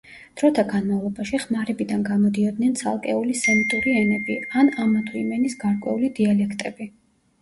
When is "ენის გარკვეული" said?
5.39-6.11